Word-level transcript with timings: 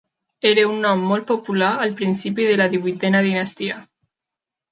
Era 0.51 0.61
un 0.69 0.79
nom 0.85 1.03
molt 1.09 1.27
popular 1.31 1.67
al 1.83 1.93
principi 2.01 2.47
de 2.51 2.57
la 2.61 2.67
divuitena 2.73 3.23
dinastia. 3.27 3.77